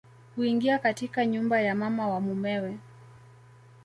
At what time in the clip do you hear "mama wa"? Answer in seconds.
1.75-2.19